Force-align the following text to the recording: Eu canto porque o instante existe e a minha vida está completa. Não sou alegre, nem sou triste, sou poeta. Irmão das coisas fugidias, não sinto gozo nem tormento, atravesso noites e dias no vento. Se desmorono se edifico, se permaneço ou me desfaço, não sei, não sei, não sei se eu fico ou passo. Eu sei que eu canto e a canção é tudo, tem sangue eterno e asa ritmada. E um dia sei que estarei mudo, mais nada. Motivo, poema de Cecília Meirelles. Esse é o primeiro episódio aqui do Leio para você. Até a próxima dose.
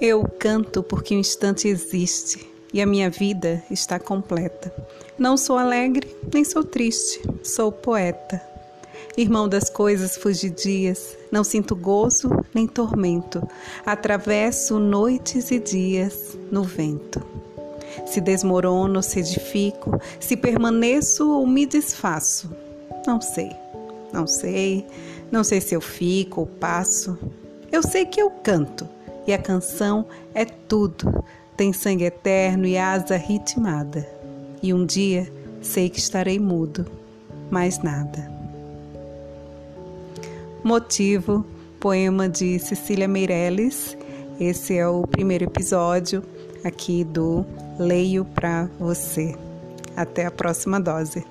Eu 0.00 0.26
canto 0.38 0.82
porque 0.82 1.14
o 1.14 1.18
instante 1.18 1.68
existe 1.68 2.48
e 2.72 2.80
a 2.80 2.86
minha 2.86 3.10
vida 3.10 3.62
está 3.70 3.98
completa. 3.98 4.72
Não 5.18 5.36
sou 5.36 5.58
alegre, 5.58 6.16
nem 6.32 6.42
sou 6.42 6.64
triste, 6.64 7.20
sou 7.42 7.70
poeta. 7.70 8.40
Irmão 9.14 9.46
das 9.46 9.68
coisas 9.68 10.16
fugidias, 10.16 11.18
não 11.30 11.44
sinto 11.44 11.76
gozo 11.76 12.30
nem 12.54 12.66
tormento, 12.66 13.46
atravesso 13.84 14.78
noites 14.78 15.50
e 15.50 15.58
dias 15.58 16.34
no 16.50 16.62
vento. 16.62 17.22
Se 18.06 18.22
desmorono 18.22 19.02
se 19.02 19.18
edifico, 19.18 20.00
se 20.18 20.34
permaneço 20.34 21.30
ou 21.30 21.46
me 21.46 21.66
desfaço, 21.66 22.50
não 23.06 23.20
sei, 23.20 23.50
não 24.14 24.26
sei, 24.26 24.86
não 25.30 25.44
sei 25.44 25.60
se 25.60 25.74
eu 25.74 25.80
fico 25.82 26.40
ou 26.40 26.46
passo. 26.46 27.18
Eu 27.70 27.82
sei 27.82 28.06
que 28.06 28.22
eu 28.22 28.30
canto 28.30 28.88
e 29.30 29.32
a 29.32 29.38
canção 29.38 30.06
é 30.34 30.44
tudo, 30.44 31.24
tem 31.56 31.72
sangue 31.72 32.04
eterno 32.04 32.66
e 32.66 32.76
asa 32.76 33.16
ritmada. 33.16 34.04
E 34.60 34.74
um 34.74 34.84
dia 34.84 35.30
sei 35.62 35.88
que 35.88 36.00
estarei 36.00 36.38
mudo, 36.38 36.84
mais 37.48 37.80
nada. 37.80 38.28
Motivo, 40.64 41.46
poema 41.78 42.28
de 42.28 42.58
Cecília 42.58 43.06
Meirelles. 43.06 43.96
Esse 44.40 44.76
é 44.76 44.88
o 44.88 45.06
primeiro 45.06 45.44
episódio 45.44 46.24
aqui 46.64 47.04
do 47.04 47.46
Leio 47.78 48.24
para 48.24 48.68
você. 48.80 49.36
Até 49.96 50.26
a 50.26 50.30
próxima 50.32 50.80
dose. 50.80 51.24